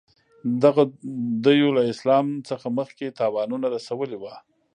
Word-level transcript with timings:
دغه 0.63 0.83
دېو 1.45 1.69
له 1.77 1.83
اسلام 1.93 2.25
څخه 2.49 2.67
مخکې 2.79 3.15
تاوانونه 3.19 3.65
رسولي 3.75 4.17
وه. 4.19 4.35